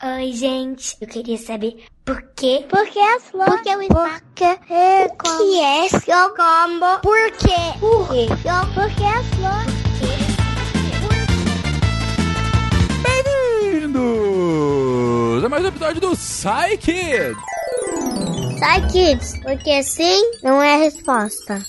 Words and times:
Oi, 0.00 0.32
gente. 0.32 0.96
Eu 1.00 1.08
queria 1.08 1.36
saber 1.36 1.84
por 2.04 2.22
quê? 2.36 2.64
Por 2.70 2.86
que 2.86 3.00
as 3.00 3.24
flores? 3.24 3.52
Por 3.52 3.62
que 3.64 3.76
o 3.76 3.82
espaço? 3.82 4.22
Por 4.22 4.34
que 4.36 4.44
é 4.44 5.06
O 5.06 5.16
que 5.16 5.60
é 5.60 5.88
seu 5.88 6.28
combo? 6.36 7.00
Por 7.02 7.32
quê? 7.32 7.74
Por 7.80 8.08
quê? 8.08 8.28
Por 8.74 8.94
que 8.94 9.02
as 9.02 9.26
flores? 9.34 9.74
Bem-vindos 13.72 15.44
a 15.44 15.48
mais 15.48 15.64
um 15.64 15.68
episódio 15.68 16.00
do 16.00 16.10
Psy 16.12 16.78
Kids. 16.78 17.36
Sai, 18.60 18.86
kids, 18.86 19.40
porque 19.42 19.82
sim 19.82 20.30
não 20.44 20.62
é 20.62 20.74
a 20.74 20.78
resposta. 20.78 21.60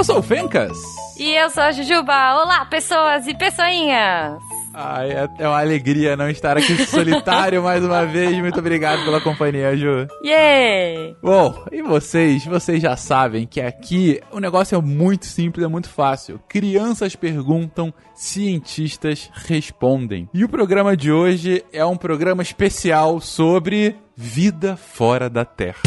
Eu 0.00 0.04
sou 0.04 0.18
o 0.20 0.22
Fencas. 0.22 0.78
E 1.18 1.36
eu 1.36 1.50
sou 1.50 1.62
a 1.62 1.72
Jujuba. 1.72 2.40
Olá, 2.40 2.64
pessoas 2.64 3.26
e 3.26 3.34
pessoinhas. 3.36 4.40
Ai, 4.72 5.10
é 5.10 5.28
é 5.38 5.46
uma 5.46 5.60
alegria 5.60 6.16
não 6.16 6.30
estar 6.30 6.56
aqui 6.56 6.86
solitário 6.86 7.62
mais 7.62 7.84
uma 7.84 8.06
vez. 8.06 8.34
Muito 8.38 8.58
obrigado 8.58 9.04
pela 9.04 9.20
companhia, 9.20 9.76
Ju. 9.76 10.06
Yay! 10.24 11.14
Bom, 11.22 11.66
e 11.70 11.82
vocês? 11.82 12.46
Vocês 12.46 12.80
já 12.80 12.96
sabem 12.96 13.46
que 13.46 13.60
aqui 13.60 14.18
o 14.32 14.40
negócio 14.40 14.74
é 14.74 14.80
muito 14.80 15.26
simples, 15.26 15.66
é 15.66 15.68
muito 15.68 15.90
fácil. 15.90 16.40
Crianças 16.48 17.14
perguntam, 17.14 17.92
cientistas 18.14 19.30
respondem. 19.34 20.30
E 20.32 20.42
o 20.46 20.48
programa 20.48 20.96
de 20.96 21.12
hoje 21.12 21.62
é 21.74 21.84
um 21.84 21.98
programa 21.98 22.40
especial 22.40 23.20
sobre 23.20 23.96
vida 24.16 24.78
fora 24.78 25.28
da 25.28 25.44
Terra. 25.44 25.82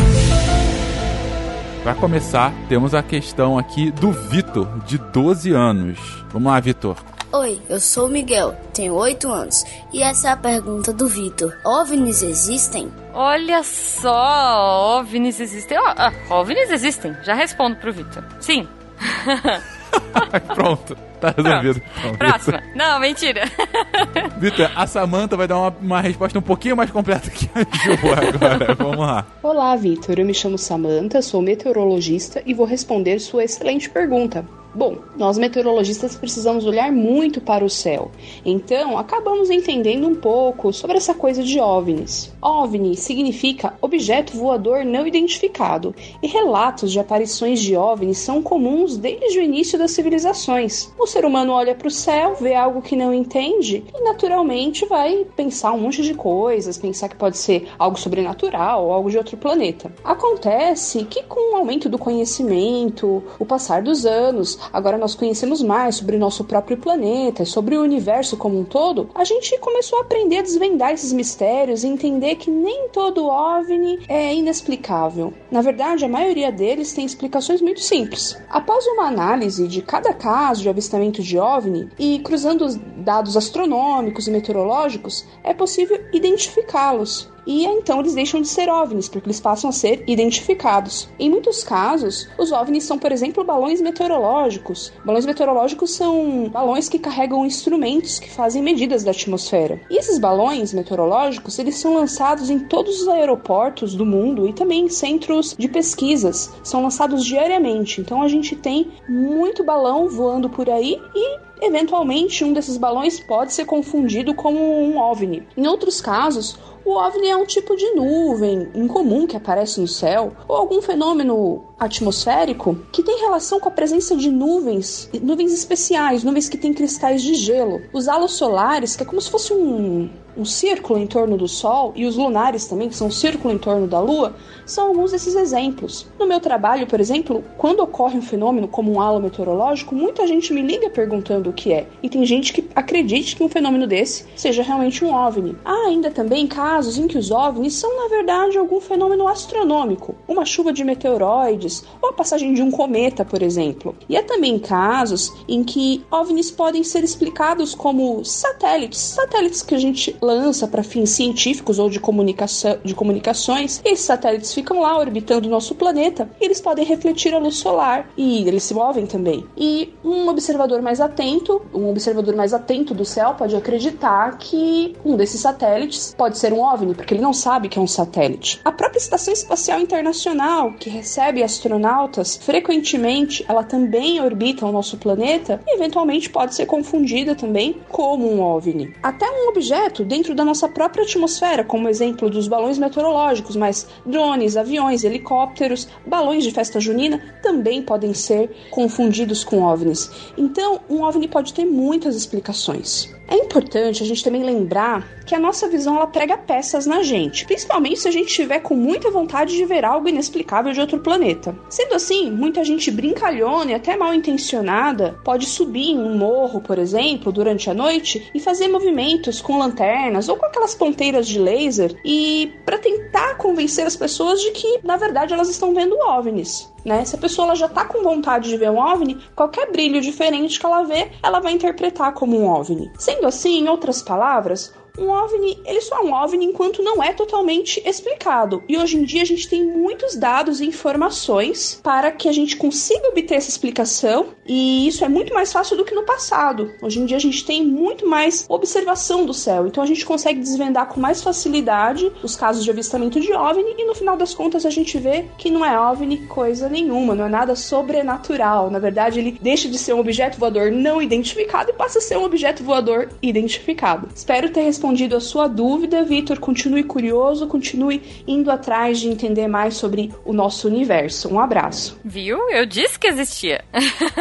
Para 1.84 1.96
começar, 1.96 2.54
temos 2.70 2.96
a 2.96 3.04
questão 3.04 3.58
aqui 3.58 3.92
do 3.92 4.10
Vitor, 4.10 4.80
de 4.86 4.98
12 4.98 5.52
anos. 5.52 6.00
Vamos 6.32 6.50
lá, 6.50 6.58
Vitor. 6.58 6.96
Oi, 7.30 7.62
eu 7.68 7.78
sou 7.78 8.08
o 8.08 8.10
Miguel, 8.10 8.56
tenho 8.74 8.94
8 8.94 9.30
anos 9.30 9.66
e 9.92 10.02
essa 10.02 10.30
é 10.30 10.32
a 10.32 10.38
pergunta 10.38 10.94
do 10.94 11.10
Vitor. 11.10 11.54
OVNIs 11.66 12.24
existem? 12.24 12.90
Olha 13.14 13.64
só, 13.64 15.00
OVNIs 15.00 15.42
existem. 15.42 15.78
Ó, 15.78 15.94
ah, 15.98 16.14
OVNIs 16.30 16.72
existem. 16.72 17.18
Já 17.22 17.34
respondo 17.34 17.76
pro 17.76 17.92
Vitor. 17.92 18.24
Sim. 18.40 18.66
Pronto, 20.56 20.96
tá 21.20 21.34
resolvido. 21.36 21.82
Pronto. 22.02 22.18
Próxima. 22.18 22.64
Não, 22.76 23.00
mentira. 23.00 23.44
Vitor, 24.38 24.72
a 24.76 24.88
Samantha 24.88 25.38
vai 25.38 25.48
dar 25.48 25.58
uma, 25.58 25.76
uma 25.82 26.02
resposta 26.02 26.40
um 26.40 26.42
pouquinho 26.42 26.76
mais 26.76 26.92
completa 26.92 27.30
que 27.30 27.50
a 27.54 27.60
Ju 27.62 27.94
agora. 28.38 28.76
Vamos 28.76 28.98
lá. 28.98 29.26
Olá, 29.42 29.76
Vitor. 29.76 30.20
Eu 30.20 30.26
me 30.26 30.34
chamo 30.34 30.58
Samantha, 30.58 31.22
sou 31.22 31.42
meteorologista 31.42 32.42
e 32.46 32.54
vou 32.54 32.66
responder 32.66 33.20
sua 33.20 33.44
excelente 33.44 33.90
pergunta. 33.90 34.46
Bom, 34.76 34.98
nós 35.16 35.38
meteorologistas 35.38 36.16
precisamos 36.16 36.66
olhar 36.66 36.92
muito 36.92 37.40
para 37.40 37.64
o 37.64 37.70
céu, 37.70 38.10
então 38.44 38.98
acabamos 38.98 39.52
entendendo 39.52 40.08
um 40.08 40.16
pouco 40.16 40.74
sobre 40.74 40.98
essa 40.98 41.14
coisa 41.14 41.44
de 41.44 41.60
OVNIs. 41.60 42.34
OVNI 42.42 42.96
significa 42.96 43.76
objeto 43.80 44.36
voador 44.36 44.84
não 44.84 45.06
identificado, 45.06 45.94
e 46.24 46.28
relatos 46.28 46.92
de 46.92 47.00
aparições 47.00 47.62
de 47.62 47.78
OVNIs 47.78 48.18
são 48.18 48.42
comuns 48.42 48.98
desde 48.98 49.38
o 49.38 49.44
início 49.44 49.78
das 49.78 49.92
civilizações. 49.92 50.92
O 50.98 51.06
ser 51.06 51.24
humano 51.24 51.54
olha 51.54 51.76
para 51.76 51.88
o 51.88 51.92
céu, 51.92 52.34
vê 52.42 52.56
algo 52.56 52.82
que 52.82 52.96
não 52.96 53.14
entende 53.14 53.84
e 53.94 54.04
naturalmente 54.04 54.88
vai 54.88 55.24
pensar 55.36 55.74
um 55.74 55.82
monte 55.82 56.02
de 56.02 56.16
coisas, 56.16 56.80
pensar 56.80 57.10
que 57.10 57.16
pode 57.16 57.38
ser 57.38 57.68
algo 57.78 58.00
sobrenatural 58.00 58.86
ou 58.86 58.92
algo 58.92 59.12
de 59.12 59.20
outro 59.20 59.38
planeta. 59.38 59.94
Acontece 60.04 61.04
que 61.04 61.22
com 61.22 61.54
o 61.54 61.58
aumento 61.58 61.88
do 61.88 62.00
conhecimento, 62.00 63.22
o 63.38 63.46
passar 63.46 63.84
dos 63.84 64.04
anos, 64.04 64.63
agora 64.72 64.98
nós 64.98 65.16
conhecemos 65.16 65.62
mais 65.62 65.96
sobre 65.96 66.16
o 66.16 66.20
nosso 66.20 66.44
próprio 66.44 66.78
planeta, 66.78 67.46
sobre 67.46 67.76
o 67.76 67.82
universo 67.82 68.38
como 68.38 68.60
um 68.60 68.64
todo, 68.64 69.10
a 69.16 69.24
gente 69.24 69.58
começou 69.60 70.00
a 70.00 70.02
aprender 70.02 70.38
a 70.38 70.42
desvendar 70.42 70.92
esses 70.92 71.12
mistérios 71.12 71.84
e 71.84 71.88
entender 71.88 72.36
que 72.36 72.50
nem 72.50 72.90
todo 72.90 73.26
OVNI 73.26 74.00
é 74.08 74.34
inexplicável. 74.34 75.34
Na 75.52 75.62
verdade, 75.62 76.06
a 76.06 76.10
maioria 76.10 76.52
deles 76.52 76.94
tem 76.94 77.06
explicações 77.06 77.62
muito 77.62 77.82
simples. 77.82 78.38
Após 78.50 78.86
uma 78.88 79.08
análise 79.08 79.68
de 79.68 79.82
cada 79.82 80.14
caso 80.14 80.62
de 80.62 80.70
avistamento 80.70 81.22
de 81.22 81.38
OVNI 81.38 81.90
e 81.98 82.20
cruzando 82.20 82.66
os 82.66 82.76
dados 82.98 83.36
astronômicos 83.36 84.28
e 84.28 84.32
meteorológicos, 84.32 85.26
é 85.44 85.54
possível 85.54 86.00
identificá-los 86.14 87.33
e 87.46 87.66
então 87.66 88.00
eles 88.00 88.14
deixam 88.14 88.42
de 88.42 88.48
ser 88.48 88.70
OVNIs, 88.70 89.10
porque 89.10 89.28
eles 89.28 89.40
passam 89.40 89.70
a 89.70 89.74
ser 89.74 90.04
identificados. 90.08 91.10
Em 91.20 91.30
muitos 91.30 91.64
casos, 91.64 92.28
os 92.38 92.52
OVNIs 92.52 92.84
são, 92.84 92.98
por 92.98 93.12
exemplo, 93.12 93.44
balões 93.44 93.82
meteorológicos. 93.82 94.94
Balões 95.06 95.26
meteorológicos 95.26 95.92
são 95.92 96.50
balões 96.50 96.90
que 96.90 97.00
carregam 97.00 97.46
instrumentos 97.46 98.20
que 98.20 98.30
fazem 98.30 98.62
medidas 98.62 99.04
da 99.04 99.12
atmosfera. 99.12 99.82
E 99.90 99.98
esses 99.98 100.18
balões 100.18 100.74
meteorológicos, 100.74 101.60
eles 101.60 101.78
são 101.78 101.96
lançados 101.96 102.50
em 102.50 102.60
todos 102.60 103.02
os 103.02 103.08
aeroportos 103.08 103.96
do 103.96 104.06
mundo 104.06 104.48
e 104.48 104.54
também 104.54 104.86
em 104.86 104.90
centros 104.90 105.56
de 105.58 105.68
pesquisas. 105.68 106.52
São 106.64 106.84
lançados 106.84 107.26
diariamente. 107.26 108.02
Então 108.02 108.22
a 108.22 108.28
gente 108.28 108.56
tem 108.56 108.92
muito 109.08 109.64
balão 109.64 110.08
voando 110.08 110.50
por 110.50 110.70
aí 110.70 111.02
e 111.16 111.53
Eventualmente, 111.66 112.44
um 112.44 112.52
desses 112.52 112.76
balões 112.76 113.22
pode 113.22 113.54
ser 113.54 113.64
confundido 113.64 114.34
como 114.34 114.60
um 114.60 114.98
OVNI. 114.98 115.48
Em 115.56 115.66
outros 115.66 116.02
casos, 116.02 116.58
o 116.84 116.92
OVNI 116.92 117.30
é 117.30 117.38
um 117.38 117.46
tipo 117.46 117.78
de 117.78 117.90
nuvem 117.92 118.68
incomum 118.76 119.26
que 119.26 119.38
aparece 119.38 119.80
no 119.80 119.88
céu, 119.88 120.34
ou 120.46 120.58
algum 120.58 120.82
fenômeno 120.82 121.64
atmosférico 121.80 122.76
que 122.92 123.02
tem 123.02 123.22
relação 123.22 123.62
com 123.62 123.70
a 123.70 123.72
presença 123.72 124.14
de 124.18 124.30
nuvens, 124.30 125.10
nuvens 125.22 125.54
especiais, 125.54 126.26
nuvens 126.26 126.50
que 126.50 126.58
têm 126.58 126.74
cristais 126.74 127.22
de 127.22 127.34
gelo. 127.36 127.82
Os 127.94 128.10
halos 128.10 128.34
solares, 128.34 128.98
que 128.98 129.04
é 129.04 129.06
como 129.06 129.22
se 129.22 129.32
fosse 129.32 129.54
um, 129.54 130.10
um 130.38 130.46
círculo 130.46 131.00
em 131.00 131.08
torno 131.08 131.38
do 131.38 131.48
Sol, 131.48 131.94
e 131.96 132.06
os 132.06 132.16
lunares 132.16 132.66
também, 132.66 132.90
que 132.90 132.96
são 132.96 133.08
um 133.08 133.12
círculo 133.12 133.54
em 133.54 133.58
torno 133.58 133.88
da 133.88 134.00
Lua, 134.00 134.36
são 134.66 134.88
alguns 134.88 135.12
desses 135.12 135.36
exemplos. 135.36 136.08
No 136.18 136.28
meu 136.28 136.40
trabalho, 136.40 136.88
por 136.88 137.00
exemplo, 137.00 137.44
quando 137.58 137.82
ocorre 137.82 138.18
um 138.18 138.22
fenômeno 138.22 138.68
como 138.68 138.92
um 138.92 139.02
halo 139.02 139.20
meteorológico, 139.20 139.96
muita 139.96 140.26
gente 140.28 140.54
me 140.54 140.62
liga 140.62 140.90
perguntando 140.90 141.50
o 141.50 141.54
que 141.54 141.72
é, 141.72 141.88
e 142.02 142.10
tem 142.10 142.26
gente 142.26 142.54
que 142.54 142.68
acredite 142.76 143.36
que 143.36 143.44
um 143.44 143.50
fenômeno 143.50 143.88
desse 143.88 144.26
seja 144.36 144.64
realmente 144.64 145.04
um 145.04 145.14
OVNI. 145.14 145.58
Há 145.64 145.88
ainda 145.88 146.10
também 146.10 146.48
casos 146.48 146.98
em 146.98 147.08
que 147.08 147.18
os 147.18 147.32
OVNIs 147.32 147.76
são, 147.76 147.96
na 147.96 148.08
verdade, 148.08 148.58
algum 148.58 148.80
fenômeno 148.80 149.28
astronômico, 149.28 150.16
uma 150.28 150.46
chuva 150.46 150.72
de 150.72 150.84
meteoroides, 150.84 151.84
ou 152.02 152.10
a 152.10 152.14
passagem 152.14 152.54
de 152.54 152.62
um 152.62 152.72
cometa, 152.72 153.26
por 153.26 153.42
exemplo. 153.42 153.96
E 154.08 154.18
há 154.18 154.24
também 154.24 154.58
casos 154.60 155.32
em 155.48 155.64
que 155.64 156.04
OVNIs 156.12 156.52
podem 156.52 156.84
ser 156.84 157.04
explicados 157.04 157.76
como 157.76 158.24
satélites, 158.24 159.00
satélites 159.00 159.62
que 159.62 159.76
a 159.76 159.80
gente 159.80 160.16
lança 160.24 160.68
para 160.68 160.84
fins 160.84 161.12
científicos 161.12 161.80
ou 161.80 161.90
de, 161.90 162.00
comunicação, 162.00 162.78
de 162.84 162.96
comunicações. 162.96 163.82
Esses 163.84 164.06
satélites 164.06 164.54
ficam 164.54 164.80
lá 164.80 164.98
orbitando 164.98 165.48
o 165.48 165.52
nosso 165.52 165.76
planeta 165.76 166.30
e 166.40 166.46
eles 166.46 166.62
podem 166.62 166.86
refletir 166.86 167.34
a 167.34 167.38
luz 167.38 167.58
solar 167.58 168.10
e 168.18 168.48
eles 168.48 168.64
se 168.64 168.74
movem 168.74 169.06
também. 169.06 169.46
E 169.58 169.94
um 170.04 170.28
observador 170.30 170.82
mais 170.82 171.00
atento, 171.00 171.62
um 171.74 171.90
observador 171.90 172.36
mais 172.36 172.54
atento 172.54 172.94
do 172.94 173.06
céu 173.06 173.36
pode 173.36 173.56
acreditar 173.56 174.38
que 174.38 174.96
um 175.04 175.16
desses 175.16 175.42
satélites 175.42 176.14
pode 176.18 176.38
ser 176.38 176.54
um 176.54 176.62
OVNI, 176.62 176.96
porque 176.96 177.14
ele 177.14 177.22
não 177.22 177.34
sabe 177.34 177.70
que 177.70 177.78
é 177.78 177.82
um 177.82 177.88
satélite. 177.88 178.62
A 178.64 178.72
própria 178.72 179.00
Estação 179.00 179.34
Espacial 179.34 179.80
Internacional, 179.80 180.74
que 180.74 180.90
recebe 180.90 181.44
astronautas 181.44 182.38
frequentemente, 182.38 183.46
ela 183.48 183.64
também 183.64 184.22
orbita 184.22 184.66
o 184.66 184.72
nosso 184.72 184.98
planeta 184.98 185.62
e 185.68 185.76
eventualmente 185.76 186.30
pode 186.30 186.56
ser 186.56 186.66
confundida 186.66 187.36
também 187.36 187.82
como 187.90 188.30
um 188.32 188.42
OVNI. 188.42 188.94
Até 189.02 189.26
um 189.30 189.50
objeto 189.50 190.06
dentro 190.14 190.36
da 190.36 190.46
nossa 190.46 190.70
própria 190.70 191.04
atmosfera, 191.04 191.64
como 191.64 191.90
exemplo 191.90 192.30
dos 192.30 192.48
balões 192.48 192.78
meteorológicos, 192.78 193.56
mas 193.56 193.88
drones, 194.06 194.56
aviões, 194.56 195.04
helicópteros, 195.04 195.88
balões 196.06 196.44
de 196.44 196.52
festa 196.52 196.80
junina 196.80 197.20
também 197.42 197.82
podem 197.82 198.14
ser 198.14 198.52
confundidos 198.70 199.44
com 199.44 199.64
OVNIs. 199.64 200.12
Então, 200.38 200.82
um 200.88 201.02
OVNI 201.02 201.28
pode 201.28 201.52
ter 201.52 201.66
muitas 201.66 202.16
explicações. 202.16 203.12
É 203.28 203.36
importante 203.36 204.04
a 204.04 204.06
gente 204.06 204.24
também 204.24 204.44
lembrar 204.44 205.08
que 205.26 205.34
a 205.34 205.40
nossa 205.40 205.68
visão 205.68 205.96
ela 205.96 206.08
prega 206.08 206.38
peças 206.38 206.86
na 206.86 207.02
gente, 207.02 207.46
principalmente 207.46 208.02
se 208.02 208.08
a 208.08 208.12
gente 208.12 208.28
estiver 208.28 208.60
com 208.60 208.76
muita 208.76 209.10
vontade 209.10 209.56
de 209.56 209.66
ver 209.66 209.86
algo 209.86 210.10
inexplicável 210.10 210.74
de 210.74 210.82
outro 210.82 211.00
planeta. 211.00 211.58
Sendo 211.70 211.96
assim, 211.96 212.30
muita 212.30 212.64
gente 212.64 212.92
brincalhona 212.92 213.72
e 213.72 213.74
até 213.74 213.96
mal 213.96 214.14
intencionada 214.14 215.20
pode 215.24 215.46
subir 215.46 215.92
em 215.92 216.00
um 216.00 216.18
morro, 216.18 216.62
por 216.62 216.78
exemplo, 216.78 217.32
durante 217.32 217.70
a 217.70 217.74
noite 217.74 218.30
e 218.34 218.40
fazer 218.40 218.68
movimentos 218.68 219.42
com 219.42 219.58
lanternas 219.58 220.28
ou 220.28 220.38
com 220.38 220.46
aquelas 220.46 220.76
ponteiras 220.76 221.28
de 221.28 221.40
laser 221.40 221.96
e 222.04 222.54
para 222.66 222.78
tentar 222.78 223.36
convencer 223.38 223.88
as 223.88 223.96
pessoas 223.96 224.42
de 224.42 224.52
que, 224.52 224.80
na 224.84 224.98
verdade, 224.98 225.34
elas 225.34 225.50
estão 225.50 225.74
vendo 225.74 225.96
OVNIs. 225.96 226.73
Né? 226.86 227.06
Se 227.06 227.16
a 227.16 227.20
pessoa 227.20 227.48
ela 227.48 227.56
já 227.56 227.68
tá 227.68 227.86
com 227.86 228.04
vontade 228.04 228.50
de 228.50 228.58
ver 228.58 228.70
um 228.70 228.80
OVNI, 228.80 229.18
qualquer 229.36 229.72
brilho 229.72 230.02
diferente 230.02 230.60
que 230.60 230.66
ela 230.66 230.84
vê, 230.84 231.12
ela 231.22 231.40
vai 231.40 231.54
interpretar 231.54 232.14
como 232.14 232.38
um 232.38 232.50
OVNI. 232.50 232.92
Sendo 232.98 233.28
assim, 233.28 233.60
em 233.60 233.70
outras 233.70 234.02
palavras, 234.02 234.74
um 234.98 235.10
OVNI, 235.10 235.60
ele 235.66 235.82
só 235.82 235.98
é 235.98 236.02
um 236.02 236.14
OVNI 236.14 236.46
enquanto 236.46 236.84
não 236.84 237.02
é 237.02 237.14
totalmente 237.14 237.82
explicado. 237.86 238.64
E 238.68 238.78
hoje 238.78 238.98
em 238.98 239.04
dia 239.04 239.24
a 239.24 239.26
gente 239.26 239.50
tem 239.50 239.66
muitos 239.66 240.16
dados 240.16 240.62
e 240.62 240.66
informações 240.66 241.80
para 241.82 242.12
que 242.12 242.30
a 242.30 242.32
gente 242.32 242.56
consiga 242.56 243.08
obter 243.08 243.36
essa 243.36 243.50
explicação, 243.50 244.28
e 244.46 244.88
isso 244.88 245.04
é 245.04 245.10
muito 245.10 245.34
mais 245.34 245.52
fácil 245.52 245.76
do 245.76 245.84
que 245.86 245.96
no 245.96 246.04
passado. 246.04 246.72
Hoje 246.82 247.00
em 247.00 247.06
dia 247.06 247.18
a 247.18 247.20
gente 247.20 247.44
tem 247.44 247.66
muito 247.66 248.08
mais 248.08 248.46
observação 248.48 249.26
do 249.26 249.34
céu, 249.34 249.66
então 249.66 249.84
a 249.84 249.88
gente 249.88 250.06
consegue 250.06 250.40
desvendar 250.40 250.88
com 250.88 251.00
mais 251.00 251.24
facilidade 251.24 252.12
os 252.22 252.36
casos 252.36 252.64
de 252.64 252.70
avistamento 252.70 253.20
de 253.20 253.34
OVNI 253.34 253.76
e 253.78 253.86
no 253.86 253.96
final 253.96 254.16
das 254.16 254.34
contas 254.34 254.66
a 254.66 254.70
gente 254.70 254.98
vê 255.00 255.26
que 255.38 255.50
não 255.50 255.66
é 255.66 255.80
OVNI 255.80 256.28
coisa 256.28 256.70
nenhuma, 256.70 257.16
não 257.16 257.26
é 257.26 257.30
nada 257.30 257.56
sobrenatural. 257.56 258.70
Na 258.70 258.80
verdade, 258.80 259.20
ele 259.20 259.38
deixa 259.42 259.68
de 259.68 259.78
ser 259.78 259.94
um 259.94 260.00
objeto 260.00 260.38
voador 260.38 260.72
não 260.72 261.02
identificado 261.02 261.72
e 261.72 261.74
passa 261.74 261.98
a 261.98 262.02
ser 262.02 262.18
um 262.18 262.24
objeto 262.24 262.64
voador 262.64 263.10
identificado. 263.22 264.08
Espero 264.14 264.52
ter 264.52 264.62
respondido 264.62 264.83
a 265.16 265.20
sua 265.20 265.48
dúvida, 265.48 266.04
Vitor. 266.04 266.40
Continue 266.40 266.84
curioso, 266.84 267.48
continue 267.48 268.02
indo 268.28 268.52
atrás 268.52 269.00
de 269.00 269.08
entender 269.08 269.48
mais 269.48 269.76
sobre 269.76 270.12
o 270.26 270.34
nosso 270.34 270.68
universo. 270.68 271.34
Um 271.34 271.40
abraço. 271.40 271.98
Viu? 272.04 272.50
Eu 272.50 272.66
disse 272.66 273.00
que 273.00 273.08
existia. 273.08 273.64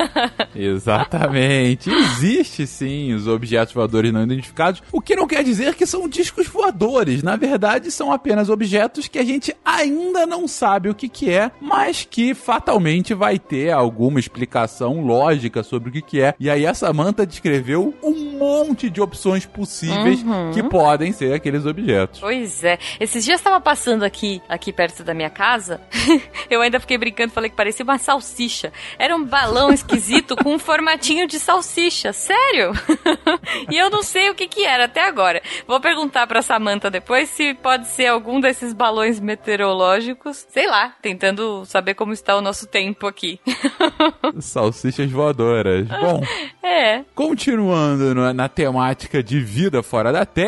Exatamente. 0.55 1.91
Existe 1.91 2.67
sim 2.67 3.13
os 3.13 3.27
objetos 3.27 3.75
voadores 3.75 4.13
não 4.13 4.23
identificados, 4.23 4.83
o 4.93 5.01
que 5.01 5.17
não 5.17 5.27
quer 5.27 5.43
dizer 5.43 5.75
que 5.75 5.85
são 5.85 6.09
discos 6.09 6.47
voadores. 6.47 7.23
Na 7.23 7.37
verdade, 7.37 7.91
são 7.91 8.13
apenas 8.13 8.49
objetos 8.49 9.09
que 9.09 9.19
a 9.19 9.25
gente 9.25 9.55
ainda 9.65 10.25
não 10.27 10.47
sabe 10.47 10.89
o 10.89 10.95
que, 10.95 11.09
que 11.09 11.31
é, 11.31 11.51
mas 11.61 12.07
que 12.09 12.35
fatalmente 12.35 13.15
vai 13.15 13.39
ter 13.39 13.73
alguma 13.73 14.21
explicação 14.21 15.05
lógica 15.05 15.63
sobre 15.63 15.91
o 15.91 15.93
que, 15.93 16.03
que 16.03 16.21
é. 16.21 16.35
E 16.39 16.49
aí 16.49 16.67
a 16.67 16.75
Samantha 16.75 17.27
descreveu 17.27 17.95
um 18.03 18.39
monte 18.39 18.89
de 18.89 19.01
opções 19.01 19.45
possíveis 19.45 20.23
Uhum. 20.23 20.52
Que 20.53 20.63
podem 20.63 21.13
ser 21.13 21.35
aqueles 21.35 21.67
objetos. 21.67 22.21
Pois 22.21 22.63
é. 22.65 22.79
Esses 23.01 23.25
dias 23.25 23.41
estava 23.41 23.61
passando 23.61 24.03
aqui, 24.05 24.43
aqui 24.49 24.73
perto 24.73 25.03
da 25.03 25.15
minha 25.15 25.31
casa. 25.31 25.81
eu 26.51 26.61
ainda 26.61 26.81
fiquei 26.81 26.99
brincando, 26.99 27.33
falei 27.33 27.51
que 27.51 27.57
parecia 27.57 27.85
uma 27.85 27.99
salsicha. 27.99 28.73
Era 28.99 29.17
um 29.17 29.25
balão 29.25 29.73
esquisito 29.73 30.37
com 30.37 30.55
um 30.55 30.59
formatinho 30.59 31.27
de 31.27 31.39
salsicha. 31.39 32.13
Sério? 32.13 32.73
e 33.71 33.77
eu 33.77 33.91
não 33.91 34.03
sei 34.03 34.31
o 34.31 34.35
que 34.35 34.47
que 34.47 34.65
era 34.65 34.85
até 34.85 35.07
agora. 35.07 35.43
Vou 35.67 35.81
perguntar 35.81 36.27
pra 36.27 36.43
Samantha 36.43 36.91
depois 36.91 37.29
se 37.29 37.55
pode 37.55 37.89
ser 37.89 38.07
algum 38.07 38.41
desses 38.41 38.73
balões 38.73 39.21
meteorológicos. 39.21 40.47
Sei 40.49 40.67
lá, 40.67 40.95
tentando 41.01 41.65
saber 41.65 41.95
como 41.95 42.13
está 42.13 42.37
o 42.37 42.41
nosso 42.41 42.67
tempo 42.67 43.07
aqui. 43.07 43.41
Salsichas 44.41 45.11
voadoras. 45.11 45.87
Bom, 45.89 46.23
é. 46.63 47.05
continuando 47.15 48.15
na, 48.15 48.33
na 48.33 48.49
temática 48.49 49.23
de 49.23 49.41
vida 49.41 49.83
fora 49.83 50.13
da 50.13 50.25
Terra, 50.25 50.42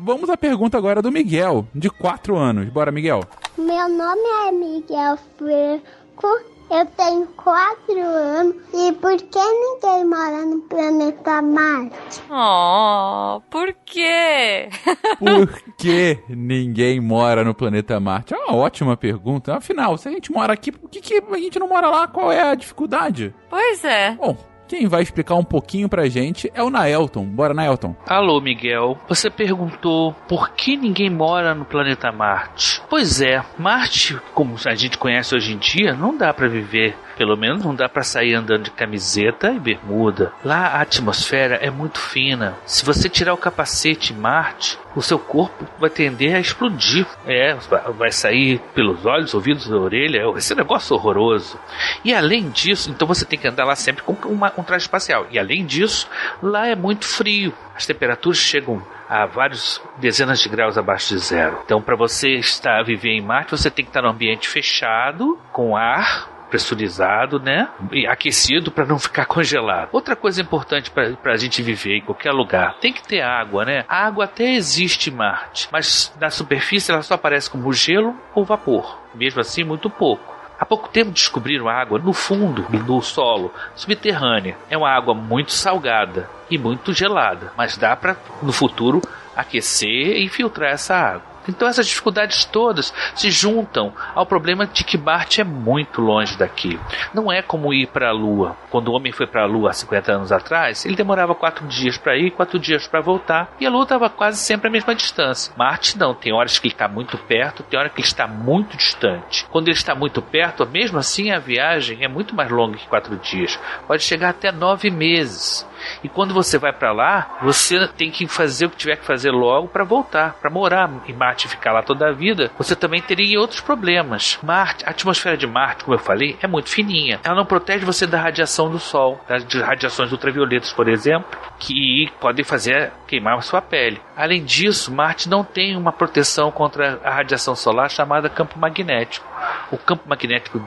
vamos 0.00 0.30
à 0.30 0.36
pergunta 0.36 0.78
agora 0.78 1.02
do 1.02 1.10
Miguel, 1.12 1.66
de 1.74 1.90
4 1.90 2.36
anos. 2.36 2.68
Bora, 2.68 2.92
Miguel. 2.92 3.20
Meu 3.58 3.88
nome 3.88 4.22
é 4.46 4.52
Miguel 4.52 5.18
Franco. 5.36 6.52
Eu 6.70 6.86
tenho 6.86 7.26
quatro 7.36 8.00
anos. 8.00 8.56
E 8.72 8.92
por 8.92 9.14
que 9.14 9.38
ninguém 9.38 10.06
mora 10.06 10.46
no 10.46 10.60
planeta 10.62 11.42
Marte? 11.42 12.22
Oh, 12.30 13.42
por 13.50 13.74
quê? 13.84 14.70
Por 15.18 15.62
que 15.76 16.18
ninguém 16.30 16.98
mora 16.98 17.44
no 17.44 17.54
planeta 17.54 18.00
Marte? 18.00 18.32
É 18.32 18.38
uma 18.38 18.56
ótima 18.56 18.96
pergunta. 18.96 19.54
Afinal, 19.54 19.98
se 19.98 20.08
a 20.08 20.12
gente 20.12 20.32
mora 20.32 20.54
aqui, 20.54 20.72
por 20.72 20.88
que, 20.88 21.00
que 21.02 21.22
a 21.30 21.36
gente 21.36 21.58
não 21.58 21.68
mora 21.68 21.90
lá? 21.90 22.08
Qual 22.08 22.32
é 22.32 22.40
a 22.40 22.54
dificuldade? 22.54 23.34
Pois 23.50 23.84
é. 23.84 24.12
Bom, 24.12 24.34
quem 24.72 24.88
vai 24.88 25.02
explicar 25.02 25.34
um 25.34 25.44
pouquinho 25.44 25.86
pra 25.86 26.08
gente 26.08 26.50
é 26.54 26.62
o 26.62 26.70
Naelton. 26.70 27.26
Bora, 27.26 27.52
Naelton. 27.52 27.94
Alô, 28.06 28.40
Miguel. 28.40 28.96
Você 29.06 29.28
perguntou 29.28 30.14
por 30.26 30.48
que 30.52 30.78
ninguém 30.78 31.10
mora 31.10 31.54
no 31.54 31.66
planeta 31.66 32.10
Marte. 32.10 32.80
Pois 32.88 33.20
é, 33.20 33.44
Marte, 33.58 34.18
como 34.32 34.56
a 34.64 34.74
gente 34.74 34.96
conhece 34.96 35.34
hoje 35.34 35.52
em 35.52 35.58
dia, 35.58 35.92
não 35.92 36.16
dá 36.16 36.32
pra 36.32 36.48
viver. 36.48 36.96
Pelo 37.16 37.36
menos 37.36 37.64
não 37.64 37.74
dá 37.74 37.88
pra 37.88 38.02
sair 38.02 38.34
andando 38.34 38.64
de 38.64 38.70
camiseta 38.70 39.50
e 39.50 39.58
bermuda. 39.58 40.32
Lá 40.44 40.68
a 40.68 40.80
atmosfera 40.80 41.56
é 41.56 41.70
muito 41.70 41.98
fina. 41.98 42.54
Se 42.64 42.84
você 42.84 43.08
tirar 43.08 43.34
o 43.34 43.38
capacete 43.38 44.12
em 44.12 44.16
Marte, 44.16 44.78
o 44.94 45.02
seu 45.02 45.18
corpo 45.18 45.66
vai 45.78 45.90
tender 45.90 46.34
a 46.34 46.40
explodir. 46.40 47.06
É, 47.26 47.56
vai 47.96 48.10
sair 48.10 48.60
pelos 48.74 49.04
olhos, 49.06 49.34
ouvidos, 49.34 49.70
orelha. 49.70 50.22
Esse 50.36 50.54
negócio 50.54 50.94
horroroso. 50.94 51.58
E 52.04 52.12
além 52.14 52.50
disso, 52.50 52.90
então 52.90 53.06
você 53.06 53.24
tem 53.24 53.38
que 53.38 53.48
andar 53.48 53.64
lá 53.64 53.74
sempre 53.76 54.02
com 54.02 54.12
uma, 54.28 54.52
um 54.56 54.62
traje 54.62 54.84
espacial. 54.84 55.26
E 55.30 55.38
além 55.38 55.64
disso, 55.64 56.08
lá 56.42 56.66
é 56.66 56.74
muito 56.74 57.06
frio. 57.06 57.52
As 57.74 57.86
temperaturas 57.86 58.38
chegam 58.38 58.82
a 59.08 59.26
vários 59.26 59.80
dezenas 59.98 60.40
de 60.40 60.48
graus 60.48 60.78
abaixo 60.78 61.14
de 61.14 61.20
zero. 61.20 61.60
Então, 61.64 61.82
para 61.82 61.96
você 61.96 62.30
estar 62.30 62.82
viver 62.82 63.10
em 63.10 63.20
Marte, 63.20 63.50
você 63.50 63.70
tem 63.70 63.84
que 63.84 63.90
estar 63.90 64.02
num 64.02 64.08
ambiente 64.08 64.48
fechado, 64.48 65.38
com 65.52 65.76
ar 65.76 66.30
pressurizado, 66.52 67.40
né? 67.40 67.66
E 67.90 68.06
aquecido 68.06 68.70
para 68.70 68.84
não 68.84 68.98
ficar 68.98 69.24
congelado. 69.24 69.88
Outra 69.90 70.14
coisa 70.14 70.42
importante 70.42 70.90
para 70.90 71.32
a 71.32 71.36
gente 71.36 71.62
viver 71.62 71.96
em 71.96 72.02
qualquer 72.02 72.30
lugar, 72.30 72.78
tem 72.78 72.92
que 72.92 73.02
ter 73.02 73.22
água, 73.22 73.64
né? 73.64 73.86
A 73.88 74.06
água 74.06 74.24
até 74.26 74.52
existe 74.52 75.08
em 75.08 75.14
Marte, 75.14 75.66
mas 75.72 76.14
na 76.20 76.28
superfície 76.28 76.92
ela 76.92 77.00
só 77.00 77.14
aparece 77.14 77.48
como 77.48 77.72
gelo 77.72 78.14
ou 78.34 78.44
vapor. 78.44 79.00
Mesmo 79.14 79.40
assim, 79.40 79.64
muito 79.64 79.88
pouco. 79.88 80.30
Há 80.60 80.66
pouco 80.66 80.90
tempo 80.90 81.10
descobriram 81.10 81.70
água 81.70 81.98
no 81.98 82.12
fundo 82.12 82.62
do 82.84 83.00
solo 83.00 83.52
subterrânea. 83.74 84.56
É 84.68 84.76
uma 84.76 84.90
água 84.90 85.14
muito 85.14 85.52
salgada 85.52 86.28
e 86.50 86.58
muito 86.58 86.92
gelada, 86.92 87.50
mas 87.56 87.78
dá 87.78 87.96
para 87.96 88.14
no 88.42 88.52
futuro 88.52 89.00
aquecer 89.34 90.18
e 90.18 90.28
filtrar 90.28 90.72
essa 90.72 90.94
água. 90.94 91.31
Então 91.48 91.68
essas 91.68 91.86
dificuldades 91.86 92.44
todas 92.44 92.92
se 93.14 93.30
juntam 93.30 93.92
ao 94.14 94.26
problema 94.26 94.66
de 94.66 94.84
que 94.84 94.98
Marte 94.98 95.40
é 95.40 95.44
muito 95.44 96.00
longe 96.00 96.36
daqui. 96.36 96.78
Não 97.12 97.30
é 97.30 97.42
como 97.42 97.72
ir 97.72 97.88
para 97.88 98.08
a 98.08 98.12
Lua. 98.12 98.56
Quando 98.70 98.88
o 98.88 98.92
homem 98.92 99.12
foi 99.12 99.26
para 99.26 99.42
a 99.42 99.46
Lua 99.46 99.70
há 99.70 99.72
50 99.72 100.12
anos 100.12 100.32
atrás, 100.32 100.84
ele 100.84 100.96
demorava 100.96 101.34
quatro 101.34 101.66
dias 101.66 101.98
para 101.98 102.16
ir, 102.16 102.30
quatro 102.30 102.58
dias 102.58 102.86
para 102.86 103.00
voltar, 103.00 103.52
e 103.60 103.66
a 103.66 103.70
Lua 103.70 103.82
estava 103.82 104.08
quase 104.08 104.38
sempre 104.38 104.68
a 104.68 104.70
mesma 104.70 104.94
distância. 104.94 105.52
Marte 105.56 105.98
não, 105.98 106.14
tem 106.14 106.32
horas 106.32 106.58
que 106.58 106.68
ele 106.68 106.74
está 106.74 106.88
muito 106.88 107.18
perto, 107.18 107.62
tem 107.62 107.78
horas 107.78 107.92
que 107.92 108.00
ele 108.00 108.06
está 108.06 108.26
muito 108.26 108.76
distante. 108.76 109.46
Quando 109.50 109.68
ele 109.68 109.76
está 109.76 109.94
muito 109.94 110.22
perto, 110.22 110.66
mesmo 110.66 110.98
assim 110.98 111.30
a 111.30 111.38
viagem 111.38 112.04
é 112.04 112.08
muito 112.08 112.34
mais 112.34 112.50
longa 112.50 112.78
que 112.78 112.86
quatro 112.86 113.16
dias. 113.16 113.58
Pode 113.86 114.02
chegar 114.02 114.30
até 114.30 114.52
nove 114.52 114.90
meses. 114.90 115.66
E 116.02 116.08
quando 116.08 116.34
você 116.34 116.58
vai 116.58 116.72
para 116.72 116.92
lá, 116.92 117.38
você 117.42 117.86
tem 117.88 118.10
que 118.10 118.26
fazer 118.26 118.66
o 118.66 118.70
que 118.70 118.76
tiver 118.76 118.96
que 118.96 119.04
fazer 119.04 119.30
logo 119.30 119.68
para 119.68 119.84
voltar, 119.84 120.34
para 120.34 120.50
morar 120.50 120.90
em 121.06 121.12
Marte 121.12 121.46
e 121.46 121.50
ficar 121.50 121.72
lá 121.72 121.82
toda 121.82 122.08
a 122.08 122.12
vida. 122.12 122.50
Você 122.58 122.74
também 122.74 123.00
teria 123.00 123.40
outros 123.40 123.60
problemas. 123.60 124.38
Marte, 124.42 124.84
a 124.84 124.90
atmosfera 124.90 125.36
de 125.36 125.46
Marte, 125.46 125.84
como 125.84 125.94
eu 125.94 126.00
falei, 126.00 126.36
é 126.40 126.46
muito 126.46 126.68
fininha. 126.68 127.20
Ela 127.24 127.36
não 127.36 127.46
protege 127.46 127.84
você 127.84 128.06
da 128.06 128.20
radiação 128.20 128.70
do 128.70 128.78
Sol, 128.78 129.20
das 129.28 129.44
radiações 129.54 130.12
ultravioletas, 130.12 130.72
por 130.72 130.88
exemplo, 130.88 131.38
que 131.58 132.10
podem 132.20 132.44
fazer 132.44 132.92
queimar 133.12 133.42
sua 133.42 133.60
pele. 133.60 134.00
Além 134.16 134.42
disso, 134.42 134.90
Marte 134.90 135.28
não 135.28 135.44
tem 135.44 135.76
uma 135.76 135.92
proteção 135.92 136.50
contra 136.50 136.98
a 137.04 137.10
radiação 137.10 137.54
solar 137.54 137.90
chamada 137.90 138.30
campo 138.30 138.58
magnético. 138.58 139.26
O 139.70 139.76
campo 139.76 140.08
magnético 140.08 140.62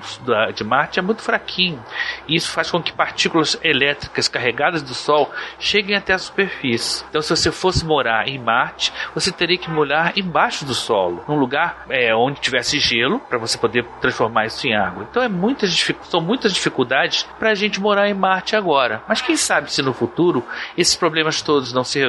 de 0.54 0.64
Marte 0.64 1.00
é 1.00 1.02
muito 1.02 1.24
fraquinho 1.24 1.84
e 2.28 2.36
isso 2.36 2.52
faz 2.52 2.70
com 2.70 2.82
que 2.82 2.92
partículas 2.92 3.58
elétricas 3.64 4.28
carregadas 4.28 4.84
do 4.84 4.94
Sol 4.94 5.32
cheguem 5.60 5.96
até 5.96 6.14
a 6.14 6.20
superfície. 6.20 7.04
Então, 7.10 7.22
se 7.22 7.36
você 7.36 7.52
fosse 7.52 7.84
morar 7.84 8.28
em 8.28 8.38
Marte, 8.38 8.94
você 9.14 9.32
teria 9.32 9.58
que 9.58 9.70
morar 9.70 10.18
embaixo 10.18 10.66
do 10.66 10.74
solo, 10.74 11.24
num 11.28 11.40
lugar 11.40 11.86
é, 11.90 12.14
onde 12.16 12.42
tivesse 12.42 12.80
gelo, 12.80 13.20
para 13.20 13.38
você 13.38 13.58
poder 13.58 13.86
transformar 14.02 14.46
isso 14.46 14.68
em 14.68 14.76
água. 14.76 15.08
Então, 15.10 15.24
é 15.24 15.30
muitas, 15.30 15.72
são 16.04 16.22
muitas 16.22 16.54
dificuldades 16.54 17.24
para 17.40 17.52
a 17.52 17.56
gente 17.56 17.80
morar 17.80 18.10
em 18.10 18.14
Marte 18.14 18.56
agora. 18.56 19.02
Mas 19.08 19.22
quem 19.22 19.38
sabe 19.38 19.72
se 19.72 19.82
no 19.82 19.94
futuro 19.94 20.44
esses 20.78 20.96
problemas 20.96 21.42
todos 21.42 21.74
não 21.74 21.84
se 21.84 22.00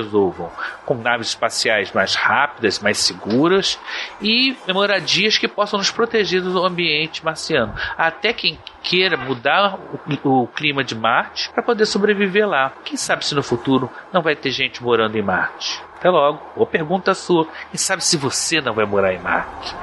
com 0.84 0.94
naves 0.94 1.28
espaciais 1.28 1.92
mais 1.92 2.14
rápidas, 2.14 2.78
mais 2.80 2.98
seguras 2.98 3.78
e 4.20 4.56
moradias 4.72 5.38
que 5.38 5.48
possam 5.48 5.78
nos 5.78 5.90
proteger 5.90 6.42
do 6.42 6.64
ambiente 6.64 7.24
marciano. 7.24 7.74
Até 7.96 8.32
quem 8.32 8.58
queira 8.82 9.16
mudar 9.16 9.78
o, 10.24 10.42
o 10.42 10.46
clima 10.46 10.84
de 10.84 10.94
Marte 10.94 11.50
para 11.50 11.62
poder 11.62 11.86
sobreviver 11.86 12.48
lá. 12.48 12.72
Quem 12.84 12.96
sabe 12.96 13.24
se 13.24 13.34
no 13.34 13.42
futuro 13.42 13.90
não 14.12 14.22
vai 14.22 14.36
ter 14.36 14.50
gente 14.50 14.82
morando 14.82 15.16
em 15.16 15.22
Marte? 15.22 15.82
Até 15.96 16.10
logo. 16.10 16.40
Ou 16.54 16.66
pergunta 16.66 17.14
sua. 17.14 17.46
Quem 17.70 17.78
sabe 17.78 18.04
se 18.04 18.16
você 18.16 18.60
não 18.60 18.74
vai 18.74 18.84
morar 18.84 19.12
em 19.12 19.18
Marte? 19.18 19.74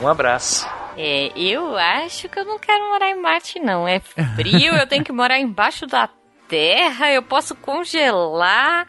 Um 0.00 0.08
abraço. 0.08 0.68
É, 0.96 1.30
eu 1.36 1.76
acho 1.76 2.28
que 2.28 2.40
eu 2.40 2.44
não 2.44 2.58
quero 2.58 2.88
morar 2.88 3.10
em 3.10 3.20
Marte, 3.20 3.60
não. 3.60 3.86
É 3.86 4.00
frio, 4.00 4.74
eu 4.74 4.86
tenho 4.86 5.04
que 5.04 5.12
morar 5.12 5.38
embaixo 5.38 5.86
da 5.86 6.08
terra, 6.48 7.12
eu 7.12 7.22
posso 7.22 7.54
congelar. 7.54 8.84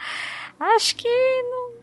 Acho 0.60 0.96
que 0.98 1.08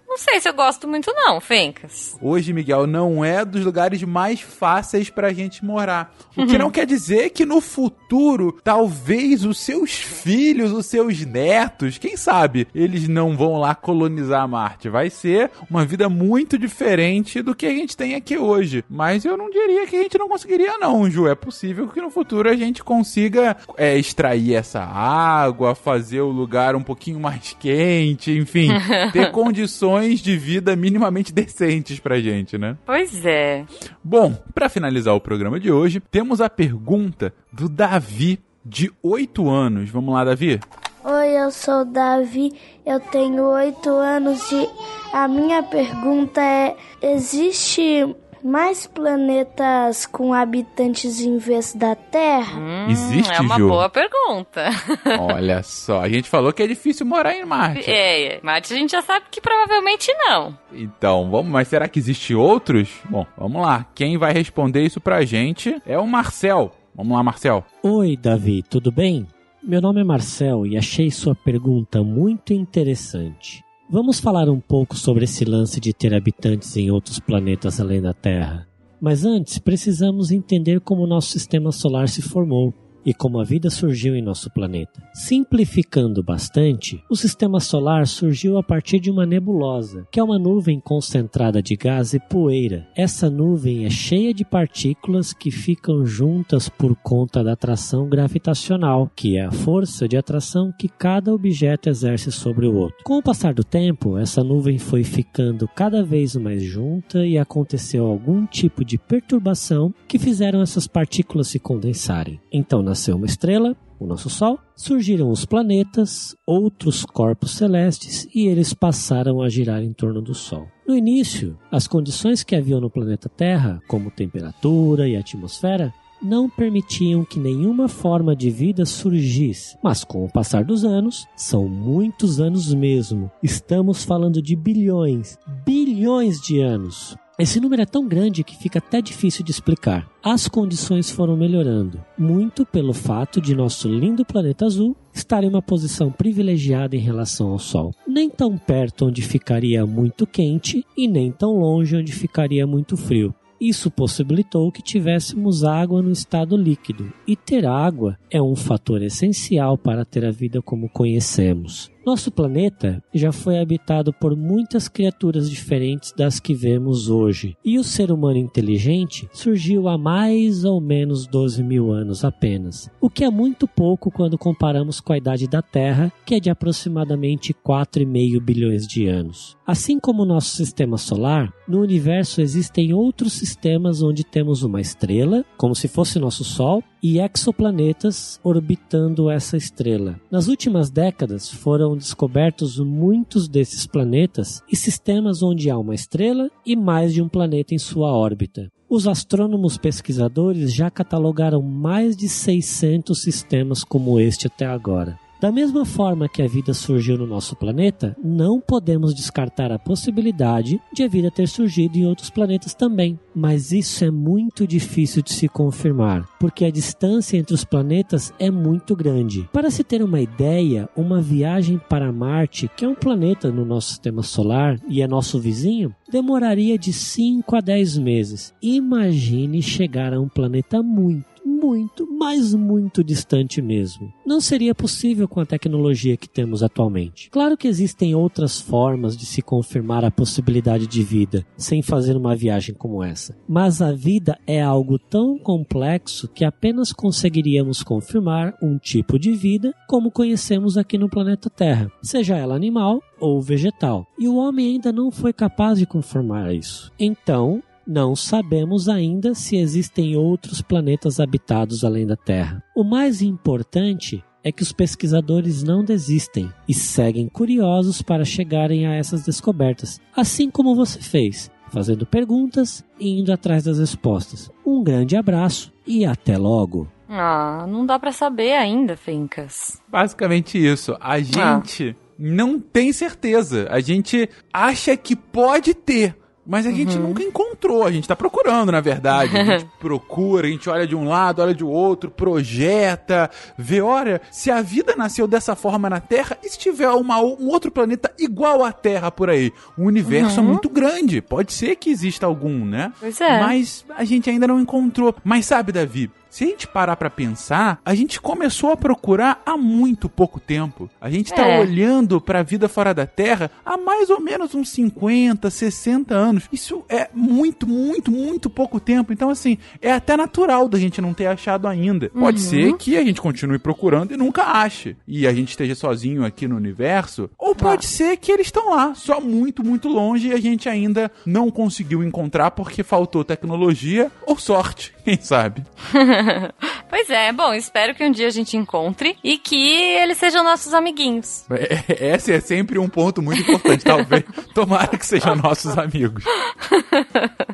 não, 0.08 0.16
sei 0.18 0.40
se 0.40 0.48
eu 0.48 0.54
gosto 0.54 0.86
muito 0.86 1.12
não, 1.12 1.40
Fencas. 1.40 2.16
Hoje, 2.20 2.52
Miguel, 2.52 2.86
não 2.86 3.24
é 3.24 3.44
dos 3.44 3.64
lugares 3.64 4.02
mais 4.02 4.40
fáceis 4.40 5.10
pra 5.10 5.32
gente 5.32 5.64
morar. 5.64 6.14
O 6.36 6.46
que 6.46 6.56
não 6.56 6.70
quer 6.70 6.86
dizer 6.86 7.30
que 7.30 7.44
no 7.44 7.60
futuro, 7.60 8.58
talvez 8.62 9.44
os 9.44 9.58
seus 9.58 9.92
filhos, 9.92 10.72
os 10.72 10.86
seus 10.86 11.24
netos, 11.24 11.98
quem 11.98 12.16
sabe, 12.16 12.68
eles 12.74 13.08
não 13.08 13.36
vão 13.36 13.58
lá 13.58 13.74
colonizar 13.74 14.48
Marte. 14.48 14.88
Vai 14.88 15.10
ser 15.10 15.50
uma 15.70 15.84
vida 15.84 16.08
muito 16.08 16.58
diferente 16.58 17.42
do 17.42 17.54
que 17.54 17.66
a 17.66 17.70
gente 17.70 17.96
tem 17.96 18.14
aqui 18.14 18.38
hoje. 18.38 18.84
Mas 18.88 19.24
eu 19.24 19.36
não 19.36 19.50
diria 19.50 19.86
que 19.86 19.96
a 19.96 20.02
gente 20.02 20.18
não 20.18 20.28
conseguiria, 20.28 20.78
não, 20.78 21.10
Ju. 21.10 21.28
É 21.28 21.34
possível 21.34 21.88
que 21.88 22.00
no 22.00 22.10
futuro 22.10 22.48
a 22.48 22.56
gente 22.56 22.82
consiga 22.82 23.56
é, 23.76 23.98
extrair 23.98 24.54
essa 24.54 24.80
água, 24.80 25.74
fazer 25.74 26.20
o 26.20 26.30
lugar 26.30 26.76
um 26.76 26.82
pouquinho 26.82 27.20
mais 27.20 27.56
quente, 27.58 28.30
enfim, 28.30 28.68
ter 29.12 29.30
condições 29.30 29.95
de 30.00 30.36
vida 30.36 30.76
minimamente 30.76 31.32
decentes 31.32 31.98
pra 31.98 32.20
gente, 32.20 32.56
né? 32.58 32.76
Pois 32.84 33.24
é. 33.24 33.64
Bom, 34.02 34.34
pra 34.54 34.68
finalizar 34.68 35.14
o 35.14 35.20
programa 35.20 35.58
de 35.58 35.70
hoje, 35.70 36.00
temos 36.10 36.40
a 36.40 36.50
pergunta 36.50 37.32
do 37.52 37.68
Davi, 37.68 38.38
de 38.64 38.92
8 39.02 39.48
anos. 39.48 39.90
Vamos 39.90 40.12
lá, 40.14 40.24
Davi? 40.24 40.60
Oi, 41.08 41.28
eu 41.38 41.52
sou 41.52 41.82
o 41.82 41.84
Davi, 41.84 42.52
eu 42.84 42.98
tenho 42.98 43.44
oito 43.44 43.90
anos 43.90 44.50
e 44.50 44.68
a 45.12 45.28
minha 45.28 45.62
pergunta 45.62 46.40
é: 46.40 46.74
existe 47.00 48.12
mais 48.46 48.86
planetas 48.86 50.06
com 50.06 50.32
habitantes 50.32 51.20
em 51.20 51.36
vez 51.38 51.74
da 51.74 51.94
Terra? 51.94 52.58
Hum, 52.58 52.86
Existe, 52.90 53.32
É 53.32 53.40
uma 53.40 53.58
Ju? 53.58 53.68
boa 53.68 53.88
pergunta. 53.88 54.66
Olha 55.34 55.62
só, 55.62 56.00
a 56.00 56.08
gente 56.08 56.28
falou 56.28 56.52
que 56.52 56.62
é 56.62 56.66
difícil 56.66 57.04
morar 57.04 57.34
em 57.34 57.44
Marte. 57.44 57.90
é, 57.90 58.36
é. 58.36 58.40
Marte 58.42 58.72
a 58.72 58.76
gente 58.76 58.92
já 58.92 59.02
sabe 59.02 59.26
que 59.30 59.40
provavelmente 59.40 60.12
não. 60.18 60.56
Então, 60.72 61.30
vamos, 61.30 61.50
mas 61.50 61.68
será 61.68 61.88
que 61.88 61.98
existe 61.98 62.34
outros? 62.34 62.88
Bom, 63.10 63.26
vamos 63.36 63.60
lá. 63.60 63.84
Quem 63.94 64.16
vai 64.16 64.32
responder 64.32 64.82
isso 64.82 65.00
pra 65.00 65.24
gente 65.24 65.80
é 65.86 65.98
o 65.98 66.06
Marcel. 66.06 66.72
Vamos 66.94 67.16
lá, 67.16 67.22
Marcel. 67.22 67.64
Oi, 67.82 68.16
Davi, 68.16 68.62
tudo 68.62 68.90
bem? 68.92 69.26
Meu 69.62 69.80
nome 69.80 70.00
é 70.00 70.04
Marcel 70.04 70.64
e 70.64 70.78
achei 70.78 71.10
sua 71.10 71.34
pergunta 71.34 72.02
muito 72.02 72.52
interessante. 72.52 73.64
Vamos 73.88 74.18
falar 74.18 74.48
um 74.48 74.58
pouco 74.58 74.96
sobre 74.96 75.24
esse 75.24 75.44
lance 75.44 75.78
de 75.78 75.92
ter 75.92 76.12
habitantes 76.12 76.76
em 76.76 76.90
outros 76.90 77.20
planetas 77.20 77.80
além 77.80 78.02
da 78.02 78.12
Terra. 78.12 78.66
Mas 79.00 79.24
antes, 79.24 79.58
precisamos 79.58 80.32
entender 80.32 80.80
como 80.80 81.06
nosso 81.06 81.30
sistema 81.30 81.70
solar 81.70 82.08
se 82.08 82.20
formou 82.20 82.74
e 83.06 83.14
como 83.14 83.38
a 83.38 83.44
vida 83.44 83.70
surgiu 83.70 84.16
em 84.16 84.20
nosso 84.20 84.50
planeta. 84.50 85.00
Simplificando 85.14 86.22
bastante, 86.24 87.00
o 87.08 87.14
sistema 87.14 87.60
solar 87.60 88.06
surgiu 88.06 88.58
a 88.58 88.62
partir 88.62 88.98
de 88.98 89.10
uma 89.10 89.24
nebulosa, 89.24 90.06
que 90.10 90.18
é 90.18 90.22
uma 90.22 90.38
nuvem 90.38 90.80
concentrada 90.80 91.62
de 91.62 91.76
gás 91.76 92.12
e 92.12 92.18
poeira. 92.18 92.88
Essa 92.96 93.30
nuvem 93.30 93.84
é 93.84 93.90
cheia 93.90 94.34
de 94.34 94.44
partículas 94.44 95.32
que 95.32 95.52
ficam 95.52 96.04
juntas 96.04 96.68
por 96.68 96.96
conta 96.96 97.44
da 97.44 97.52
atração 97.52 98.08
gravitacional, 98.08 99.10
que 99.14 99.36
é 99.36 99.44
a 99.44 99.52
força 99.52 100.08
de 100.08 100.16
atração 100.16 100.72
que 100.76 100.88
cada 100.88 101.32
objeto 101.32 101.88
exerce 101.88 102.32
sobre 102.32 102.66
o 102.66 102.74
outro. 102.74 102.96
Com 103.04 103.18
o 103.18 103.22
passar 103.22 103.54
do 103.54 103.62
tempo, 103.62 104.18
essa 104.18 104.42
nuvem 104.42 104.78
foi 104.78 105.04
ficando 105.04 105.68
cada 105.68 106.02
vez 106.02 106.34
mais 106.34 106.62
junta 106.62 107.24
e 107.24 107.38
aconteceu 107.38 108.04
algum 108.06 108.46
tipo 108.46 108.84
de 108.84 108.98
perturbação 108.98 109.94
que 110.08 110.18
fizeram 110.18 110.60
essas 110.60 110.86
partículas 110.88 111.48
se 111.48 111.58
condensarem. 111.58 112.40
Então 112.52 112.82
nasceu 112.96 113.14
uma 113.14 113.26
estrela, 113.26 113.76
o 114.00 114.06
nosso 114.06 114.30
Sol, 114.30 114.58
surgiram 114.74 115.30
os 115.30 115.44
planetas, 115.44 116.34
outros 116.46 117.04
corpos 117.04 117.50
celestes 117.50 118.26
e 118.34 118.46
eles 118.46 118.72
passaram 118.72 119.42
a 119.42 119.50
girar 119.50 119.82
em 119.82 119.92
torno 119.92 120.22
do 120.22 120.34
Sol. 120.34 120.66
No 120.88 120.96
início, 120.96 121.58
as 121.70 121.86
condições 121.86 122.42
que 122.42 122.56
haviam 122.56 122.80
no 122.80 122.88
planeta 122.88 123.28
Terra, 123.28 123.82
como 123.86 124.10
temperatura 124.10 125.06
e 125.06 125.14
atmosfera, 125.14 125.92
não 126.22 126.48
permitiam 126.48 127.22
que 127.22 127.38
nenhuma 127.38 127.86
forma 127.86 128.34
de 128.34 128.48
vida 128.48 128.86
surgisse. 128.86 129.76
Mas 129.82 130.02
com 130.02 130.24
o 130.24 130.32
passar 130.32 130.64
dos 130.64 130.82
anos, 130.82 131.26
são 131.36 131.68
muitos 131.68 132.40
anos 132.40 132.72
mesmo. 132.72 133.30
Estamos 133.42 134.04
falando 134.04 134.40
de 134.40 134.56
bilhões, 134.56 135.36
bilhões 135.66 136.40
de 136.40 136.60
anos. 136.60 137.14
Esse 137.38 137.60
número 137.60 137.82
é 137.82 137.86
tão 137.86 138.08
grande 138.08 138.42
que 138.42 138.56
fica 138.56 138.78
até 138.78 139.02
difícil 139.02 139.44
de 139.44 139.50
explicar. 139.50 140.08
As 140.22 140.48
condições 140.48 141.10
foram 141.10 141.36
melhorando, 141.36 142.02
muito 142.16 142.64
pelo 142.64 142.94
fato 142.94 143.42
de 143.42 143.54
nosso 143.54 143.90
lindo 143.90 144.24
planeta 144.24 144.64
azul 144.64 144.96
estar 145.12 145.44
em 145.44 145.48
uma 145.48 145.60
posição 145.60 146.10
privilegiada 146.10 146.96
em 146.96 147.00
relação 147.00 147.50
ao 147.50 147.58
Sol. 147.58 147.92
Nem 148.08 148.30
tão 148.30 148.56
perto 148.56 149.04
onde 149.04 149.20
ficaria 149.20 149.84
muito 149.84 150.26
quente 150.26 150.82
e 150.96 151.06
nem 151.06 151.30
tão 151.30 151.58
longe 151.58 151.94
onde 151.94 152.10
ficaria 152.10 152.66
muito 152.66 152.96
frio. 152.96 153.34
Isso 153.60 153.90
possibilitou 153.90 154.72
que 154.72 154.82
tivéssemos 154.82 155.62
água 155.62 156.00
no 156.00 156.10
estado 156.10 156.56
líquido, 156.56 157.12
e 157.26 157.36
ter 157.36 157.66
água 157.66 158.18
é 158.30 158.40
um 158.40 158.54
fator 158.54 159.02
essencial 159.02 159.76
para 159.76 160.04
ter 160.04 160.24
a 160.24 160.30
vida 160.30 160.62
como 160.62 160.88
conhecemos. 160.88 161.90
Nosso 162.06 162.30
planeta 162.30 163.02
já 163.12 163.32
foi 163.32 163.58
habitado 163.58 164.12
por 164.12 164.36
muitas 164.36 164.86
criaturas 164.86 165.50
diferentes 165.50 166.12
das 166.16 166.38
que 166.38 166.54
vemos 166.54 167.08
hoje, 167.08 167.56
e 167.64 167.80
o 167.80 167.82
ser 167.82 168.12
humano 168.12 168.38
inteligente 168.38 169.28
surgiu 169.32 169.88
há 169.88 169.98
mais 169.98 170.64
ou 170.64 170.80
menos 170.80 171.26
12 171.26 171.64
mil 171.64 171.90
anos 171.90 172.24
apenas, 172.24 172.88
o 173.00 173.10
que 173.10 173.24
é 173.24 173.28
muito 173.28 173.66
pouco 173.66 174.08
quando 174.08 174.38
comparamos 174.38 175.00
com 175.00 175.12
a 175.12 175.18
idade 175.18 175.48
da 175.48 175.60
Terra, 175.60 176.12
que 176.24 176.36
é 176.36 176.38
de 176.38 176.48
aproximadamente 176.48 177.52
4,5 177.52 178.40
bilhões 178.40 178.86
de 178.86 179.08
anos. 179.08 179.56
Assim 179.66 179.98
como 179.98 180.22
o 180.22 180.26
nosso 180.26 180.54
sistema 180.54 180.96
solar, 180.96 181.52
no 181.66 181.80
universo 181.80 182.40
existem 182.40 182.94
outros 182.94 183.32
sistemas 183.32 184.00
onde 184.00 184.22
temos 184.22 184.62
uma 184.62 184.80
estrela, 184.80 185.44
como 185.56 185.74
se 185.74 185.88
fosse 185.88 186.20
nosso 186.20 186.44
Sol, 186.44 186.84
e 187.08 187.20
exoplanetas 187.20 188.40
orbitando 188.42 189.30
essa 189.30 189.56
estrela. 189.56 190.18
Nas 190.28 190.48
últimas 190.48 190.90
décadas 190.90 191.48
foram 191.48 191.96
descobertos 191.96 192.80
muitos 192.80 193.46
desses 193.46 193.86
planetas 193.86 194.60
e 194.68 194.74
sistemas 194.74 195.40
onde 195.40 195.70
há 195.70 195.78
uma 195.78 195.94
estrela 195.94 196.50
e 196.66 196.74
mais 196.74 197.14
de 197.14 197.22
um 197.22 197.28
planeta 197.28 197.76
em 197.76 197.78
sua 197.78 198.10
órbita. 198.10 198.72
Os 198.90 199.06
astrônomos 199.06 199.78
pesquisadores 199.78 200.74
já 200.74 200.90
catalogaram 200.90 201.62
mais 201.62 202.16
de 202.16 202.28
600 202.28 203.22
sistemas 203.22 203.84
como 203.84 204.18
este 204.18 204.48
até 204.48 204.66
agora. 204.66 205.16
Da 205.38 205.52
mesma 205.52 205.84
forma 205.84 206.28
que 206.28 206.40
a 206.40 206.48
vida 206.48 206.72
surgiu 206.72 207.18
no 207.18 207.26
nosso 207.26 207.54
planeta, 207.54 208.16
não 208.24 208.58
podemos 208.58 209.14
descartar 209.14 209.70
a 209.70 209.78
possibilidade 209.78 210.80
de 210.94 211.02
a 211.02 211.08
vida 211.08 211.30
ter 211.30 211.46
surgido 211.46 211.98
em 211.98 212.06
outros 212.06 212.30
planetas 212.30 212.72
também. 212.72 213.18
Mas 213.34 213.70
isso 213.70 214.02
é 214.02 214.10
muito 214.10 214.66
difícil 214.66 215.22
de 215.22 215.32
se 215.32 215.46
confirmar, 215.46 216.26
porque 216.40 216.64
a 216.64 216.70
distância 216.70 217.36
entre 217.36 217.54
os 217.54 217.64
planetas 217.64 218.32
é 218.38 218.50
muito 218.50 218.96
grande. 218.96 219.46
Para 219.52 219.70
se 219.70 219.84
ter 219.84 220.02
uma 220.02 220.20
ideia, 220.20 220.88
uma 220.96 221.20
viagem 221.20 221.78
para 221.86 222.10
Marte, 222.10 222.70
que 222.74 222.86
é 222.86 222.88
um 222.88 222.94
planeta 222.94 223.50
no 223.52 223.66
nosso 223.66 223.90
sistema 223.90 224.22
solar 224.22 224.80
e 224.88 225.02
é 225.02 225.06
nosso 225.06 225.38
vizinho, 225.38 225.94
demoraria 226.10 226.78
de 226.78 226.94
5 226.94 227.56
a 227.56 227.60
10 227.60 227.98
meses. 227.98 228.54
Imagine 228.62 229.60
chegar 229.60 230.14
a 230.14 230.20
um 230.20 230.28
planeta 230.28 230.82
muito 230.82 231.35
muito, 231.46 232.06
mas 232.10 232.54
muito 232.54 233.02
distante 233.02 233.62
mesmo. 233.62 234.12
Não 234.26 234.40
seria 234.40 234.74
possível 234.74 235.28
com 235.28 235.40
a 235.40 235.46
tecnologia 235.46 236.16
que 236.16 236.28
temos 236.28 236.62
atualmente. 236.62 237.30
Claro 237.30 237.56
que 237.56 237.68
existem 237.68 238.14
outras 238.14 238.60
formas 238.60 239.16
de 239.16 239.24
se 239.24 239.40
confirmar 239.40 240.04
a 240.04 240.10
possibilidade 240.10 240.86
de 240.86 241.02
vida 241.02 241.46
sem 241.56 241.82
fazer 241.82 242.16
uma 242.16 242.34
viagem 242.34 242.74
como 242.74 243.02
essa, 243.02 243.36
mas 243.48 243.80
a 243.80 243.92
vida 243.92 244.38
é 244.46 244.60
algo 244.60 244.98
tão 244.98 245.38
complexo 245.38 246.28
que 246.28 246.44
apenas 246.44 246.92
conseguiríamos 246.92 247.82
confirmar 247.82 248.54
um 248.62 248.76
tipo 248.78 249.18
de 249.18 249.32
vida 249.32 249.74
como 249.88 250.10
conhecemos 250.10 250.76
aqui 250.76 250.98
no 250.98 251.08
planeta 251.08 251.48
Terra, 251.48 251.90
seja 252.02 252.36
ela 252.36 252.54
animal 252.54 253.00
ou 253.20 253.40
vegetal. 253.40 254.06
E 254.18 254.28
o 254.28 254.36
homem 254.36 254.74
ainda 254.74 254.92
não 254.92 255.10
foi 255.10 255.32
capaz 255.32 255.78
de 255.78 255.86
confirmar 255.86 256.54
isso. 256.54 256.92
Então, 256.98 257.62
não 257.86 258.16
sabemos 258.16 258.88
ainda 258.88 259.34
se 259.34 259.56
existem 259.56 260.16
outros 260.16 260.60
planetas 260.60 261.20
habitados 261.20 261.84
além 261.84 262.06
da 262.06 262.16
Terra. 262.16 262.62
O 262.74 262.82
mais 262.82 263.22
importante 263.22 264.22
é 264.42 264.52
que 264.52 264.62
os 264.62 264.72
pesquisadores 264.72 265.62
não 265.62 265.84
desistem 265.84 266.52
e 266.68 266.74
seguem 266.74 267.28
curiosos 267.28 268.02
para 268.02 268.24
chegarem 268.24 268.86
a 268.86 268.94
essas 268.94 269.24
descobertas, 269.24 270.00
assim 270.14 270.50
como 270.50 270.74
você 270.74 271.00
fez, 271.00 271.50
fazendo 271.68 272.06
perguntas 272.06 272.84
e 272.98 273.20
indo 273.20 273.32
atrás 273.32 273.64
das 273.64 273.78
respostas. 273.78 274.50
Um 274.64 274.82
grande 274.82 275.16
abraço 275.16 275.72
e 275.86 276.04
até 276.04 276.38
logo! 276.38 276.88
Ah, 277.08 277.66
não 277.68 277.86
dá 277.86 277.98
pra 277.98 278.10
saber 278.12 278.52
ainda, 278.52 278.96
Fencas. 278.96 279.80
Basicamente 279.88 280.58
isso. 280.58 280.96
A 281.00 281.20
gente 281.20 281.96
não 282.18 282.58
tem 282.58 282.92
certeza. 282.92 283.68
A 283.70 283.80
gente 283.80 284.28
acha 284.52 284.96
que 284.96 285.14
pode 285.14 285.72
ter. 285.74 286.16
Mas 286.46 286.66
a 286.66 286.70
gente 286.70 286.96
nunca 286.96 287.22
encontrou. 287.22 287.84
A 287.84 287.90
gente 287.90 288.06
tá 288.06 288.14
procurando, 288.14 288.70
na 288.70 288.80
verdade. 288.80 289.36
A 289.36 289.44
gente 289.44 289.66
procura, 289.80 290.46
a 290.46 290.50
gente 290.50 290.68
olha 290.70 290.86
de 290.86 290.94
um 290.94 291.08
lado, 291.08 291.42
olha 291.42 291.54
de 291.54 291.64
outro, 291.64 292.10
projeta, 292.10 293.30
vê, 293.58 293.80
olha, 293.80 294.20
se 294.30 294.50
a 294.50 294.62
vida 294.62 294.94
nasceu 294.96 295.26
dessa 295.26 295.56
forma 295.56 295.90
na 295.90 296.00
Terra, 296.00 296.38
e 296.42 296.48
se 296.48 296.58
tiver 296.58 296.88
uma, 296.90 297.20
um 297.20 297.48
outro 297.48 297.70
planeta 297.70 298.12
igual 298.18 298.64
à 298.64 298.72
Terra 298.72 299.10
por 299.10 299.28
aí? 299.28 299.52
O 299.76 299.84
universo 299.84 300.40
é 300.40 300.42
muito 300.42 300.68
grande. 300.68 301.20
Pode 301.20 301.52
ser 301.52 301.76
que 301.76 301.90
exista 301.90 302.26
algum, 302.26 302.64
né? 302.64 302.92
Pois 303.00 303.20
é. 303.20 303.40
Mas 303.40 303.84
a 303.96 304.04
gente 304.04 304.30
ainda 304.30 304.46
não 304.46 304.60
encontrou. 304.60 305.14
Mas 305.24 305.46
sabe, 305.46 305.72
Davi, 305.72 306.10
se 306.36 306.44
a 306.44 306.48
gente 306.48 306.68
parar 306.68 306.96
pra 306.96 307.08
pensar, 307.08 307.80
a 307.82 307.94
gente 307.94 308.20
começou 308.20 308.70
a 308.70 308.76
procurar 308.76 309.40
há 309.46 309.56
muito 309.56 310.06
pouco 310.06 310.38
tempo. 310.38 310.90
A 311.00 311.08
gente 311.08 311.32
tá 311.32 311.46
É. 311.46 311.60
olhando 311.60 312.20
pra 312.20 312.42
vida 312.42 312.68
fora 312.68 312.92
da 312.92 313.06
Terra 313.06 313.50
há 313.64 313.78
mais 313.78 314.10
ou 314.10 314.20
menos 314.20 314.54
uns 314.54 314.68
50, 314.68 315.48
60 315.48 316.14
anos. 316.14 316.44
Isso 316.52 316.84
é 316.90 317.08
muito, 317.14 317.66
muito, 317.66 318.10
muito 318.10 318.50
pouco 318.50 318.78
tempo. 318.78 319.14
Então, 319.14 319.30
assim, 319.30 319.56
é 319.80 319.90
até 319.92 320.14
natural 320.14 320.68
da 320.68 320.78
gente 320.78 321.00
não 321.00 321.14
ter 321.14 321.26
achado 321.26 321.66
ainda. 321.66 322.10
Pode 322.10 322.40
ser 322.40 322.74
que 322.76 322.98
a 322.98 323.02
gente 323.02 323.18
continue 323.18 323.58
procurando 323.58 324.12
e 324.12 324.16
nunca 324.18 324.42
ache. 324.42 324.94
E 325.08 325.26
a 325.26 325.32
gente 325.32 325.48
esteja 325.48 325.74
sozinho 325.74 326.22
aqui 326.22 326.46
no 326.46 326.56
universo. 326.56 327.30
Ou 327.38 327.54
pode 327.54 327.86
ser 327.86 328.18
que 328.18 328.30
eles 328.30 328.48
estão 328.48 328.74
lá, 328.74 328.94
só 328.94 329.22
muito, 329.22 329.64
muito 329.64 329.88
longe 329.88 330.28
e 330.28 330.32
a 330.34 330.40
gente 330.40 330.68
ainda 330.68 331.10
não 331.24 331.50
conseguiu 331.50 332.04
encontrar 332.04 332.50
porque 332.50 332.82
faltou 332.82 333.24
tecnologia 333.24 334.12
ou 334.26 334.36
sorte, 334.36 334.92
quem 335.06 335.20
sabe. 335.20 335.62
Pois 336.88 337.10
é, 337.10 337.32
bom, 337.32 337.52
espero 337.52 337.94
que 337.94 338.04
um 338.04 338.10
dia 338.10 338.28
a 338.28 338.30
gente 338.30 338.56
encontre 338.56 339.18
e 339.22 339.36
que 339.36 339.56
eles 340.00 340.16
sejam 340.16 340.44
nossos 340.44 340.72
amiguinhos. 340.72 341.44
É, 341.50 342.14
Esse 342.14 342.32
é 342.32 342.40
sempre 342.40 342.78
um 342.78 342.88
ponto 342.88 343.20
muito 343.20 343.42
importante, 343.42 343.84
talvez. 343.84 344.24
Tomara 344.54 344.96
que 344.96 345.04
sejam 345.04 345.34
nossos 345.34 345.76
amigos. 345.76 346.24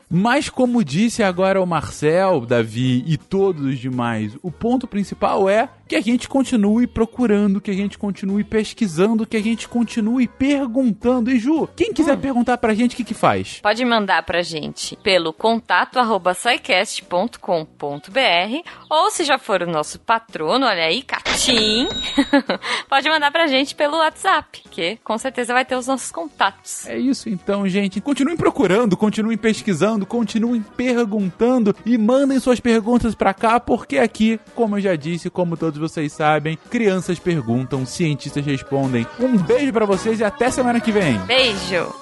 Mas 0.09 0.51
como 0.51 0.85
disse 0.85 1.23
agora 1.23 1.61
o 1.61 1.67
Marcel, 1.67 2.43
Davi 2.43 3.03
e 3.07 3.17
todos 3.17 3.65
os 3.65 3.79
demais, 3.79 4.37
o 4.43 4.51
ponto 4.51 4.87
principal 4.87 5.49
é 5.49 5.69
que 5.89 5.97
a 5.97 6.01
gente 6.01 6.29
continue 6.29 6.87
procurando, 6.87 7.61
que 7.61 7.71
a 7.71 7.75
gente 7.75 7.99
continue 7.99 8.45
pesquisando, 8.45 9.27
que 9.27 9.37
a 9.37 9.43
gente 9.43 9.69
continue 9.69 10.27
perguntando. 10.27 11.31
E 11.31 11.39
Ju, 11.39 11.69
quem 11.75 11.93
quiser 11.93 12.19
perguntar 12.19 12.59
pra 12.59 12.75
gente, 12.75 12.95
o 12.95 12.97
que 12.97 13.05
que 13.05 13.15
faz? 13.15 13.61
Pode 13.61 13.85
mandar 13.85 14.23
pra 14.23 14.43
gente 14.43 14.97
pelo 14.97 15.33
contato 15.33 15.99
arroba 15.99 16.35
soicast.com.br 17.43 18.71
ou 18.89 19.11
se 19.11 19.25
já 19.25 19.39
for 19.39 19.63
o 19.63 19.67
nosso 19.67 19.99
patrono, 19.99 20.65
olha 20.67 20.85
aí, 20.85 21.03
Catim, 21.03 21.89
pode 22.89 23.09
mandar 23.09 23.31
pra 23.33 23.47
gente 23.47 23.75
pelo 23.75 23.99
WhatsApp, 23.99 24.63
que 24.71 24.97
com 25.05 25.19
certeza 25.19 25.53
vai 25.53 25.65
ter 25.65 25.77
os 25.77 25.87
nossos 25.87 26.13
contatos. 26.13 26.87
É 26.87 26.97
isso 26.97 27.29
então, 27.29 27.69
gente. 27.69 28.01
Continuem 28.01 28.37
procurando, 28.37 28.97
continuem 28.97 29.37
pesquisando, 29.37 30.07
continuem 30.07 30.63
perguntando 30.63 31.75
e 31.85 31.99
mandem 31.99 32.39
suas 32.39 32.61
perguntas 32.61 33.15
pra 33.15 33.35
cá, 33.35 33.59
porque 33.59 33.99
aqui, 33.99 34.39
como 34.55 34.77
eu 34.77 34.81
já 34.81 34.95
disse, 34.95 35.29
como 35.29 35.57
todos 35.57 35.79
vocês 35.79 36.13
sabem, 36.13 36.57
crianças 36.71 37.19
perguntam, 37.19 37.85
cientistas 37.85 38.45
respondem. 38.45 39.07
Um 39.19 39.37
beijo 39.37 39.73
pra 39.73 39.85
vocês 39.85 40.21
e 40.21 40.25
até 40.25 40.51
semana 40.51 40.81
que 40.81 40.93
vem. 40.93 41.19
Beijo! 41.21 42.02